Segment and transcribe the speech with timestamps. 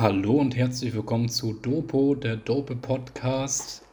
[0.00, 3.86] Hallo und herzlich willkommen zu Dopo, der Dope Podcast.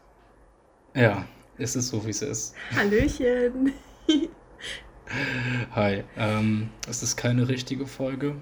[0.95, 1.25] Ja,
[1.57, 2.55] es ist so, wie es ist.
[2.73, 3.73] Hallöchen.
[5.75, 8.37] Hi, ähm, es ist keine richtige Folge.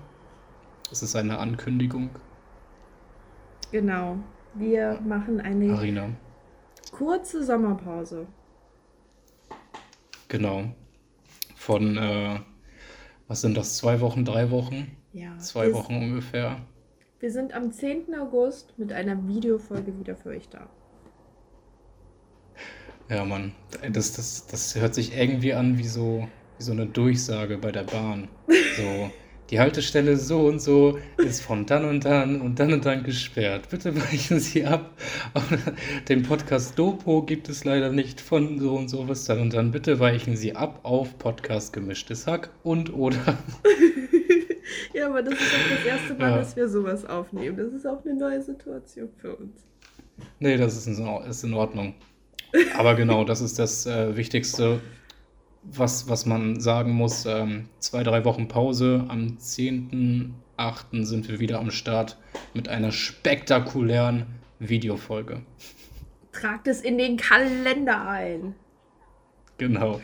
[0.92, 2.12] Es ist eine Ankündigung.
[3.72, 4.20] Genau.
[4.54, 6.10] Wir machen eine Arina,
[6.92, 8.28] kurze Sommerpause.
[10.28, 10.66] genau.
[11.56, 12.40] Von, äh,
[13.28, 14.96] was sind das, zwei Wochen, drei Wochen?
[15.14, 15.36] Ja.
[15.40, 16.62] Zwei Wochen ungefähr.
[17.26, 18.14] Wir sind am 10.
[18.14, 20.70] August mit einer Videofolge wieder für euch da.
[23.10, 23.54] Ja, Mann,
[23.92, 26.28] das, das, das hört sich irgendwie an wie so,
[26.60, 28.28] wie so eine Durchsage bei der Bahn.
[28.78, 29.10] So,
[29.50, 33.70] die Haltestelle so und so ist von dann und dann und dann und dann gesperrt.
[33.72, 34.92] Bitte weichen Sie ab.
[36.08, 39.72] Den Podcast Dopo gibt es leider nicht von so und so bis dann und dann.
[39.72, 43.40] Bitte weichen Sie ab auf Podcast Gemischtes Hack und oder.
[44.94, 46.38] ja, aber das ist auch das erste Mal, Ja.
[46.38, 47.58] dass wir sowas aufnehmen.
[47.58, 49.64] Das ist auch eine neue Situation für uns.
[50.40, 51.96] Nee, das ist in, Ordnung.
[52.78, 54.80] Aber genau, das ist das äh, Wichtigste,
[55.64, 57.26] was, was man sagen muss.
[57.26, 59.06] Ähm, zwei, drei Wochen Pause.
[59.10, 61.04] Am 10.8.
[61.04, 62.18] sind wir wieder am Start
[62.54, 64.26] mit einer spektakulären
[64.60, 65.42] Videofolge.
[66.32, 68.56] Tragt es in den Kalender ein.
[69.58, 70.02] Genau.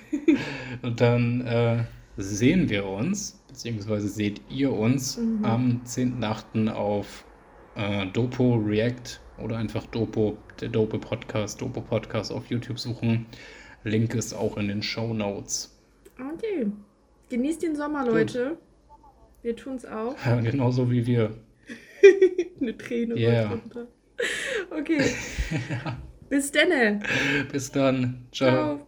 [0.81, 1.83] Und dann äh,
[2.17, 5.45] sehen wir uns, beziehungsweise seht ihr uns Mhm.
[5.45, 6.69] am 10.8.
[6.69, 7.25] auf
[7.75, 13.25] äh, Dopo React oder einfach Dopo, der Dopo Podcast, Dopo Podcast auf YouTube suchen.
[13.83, 15.77] Link ist auch in den Show Notes.
[16.35, 16.67] Okay.
[17.29, 18.57] Genießt den Sommer, Leute.
[19.41, 20.15] Wir tun's auch.
[20.25, 21.31] Ja, genauso wie wir.
[22.61, 23.49] eine Träne Yeah.
[23.49, 23.87] runter.
[24.69, 25.01] Okay.
[26.29, 26.99] Bis denne.
[27.51, 28.27] Bis dann.
[28.31, 28.77] Ciao.
[28.77, 28.87] Ciao.